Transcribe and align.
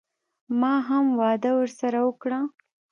ما 0.59 0.73
هم 0.87 1.05
وعده 1.19 1.51
ورسره 1.59 1.99
وکړه. 2.07 2.39